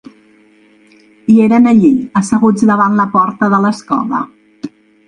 [1.33, 1.93] I eren allí,
[2.23, 4.27] asseguts davant la porta de l’escola.